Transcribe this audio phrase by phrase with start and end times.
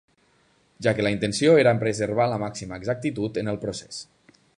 [0.85, 4.01] Ja que la intenció era preservar la màxima exactitud en el procés.